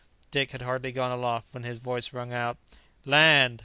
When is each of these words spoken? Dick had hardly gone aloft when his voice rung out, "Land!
Dick 0.31 0.49
had 0.49 0.63
hardly 0.63 0.91
gone 0.91 1.11
aloft 1.11 1.53
when 1.53 1.61
his 1.61 1.77
voice 1.77 2.11
rung 2.11 2.33
out, 2.33 2.57
"Land! 3.05 3.59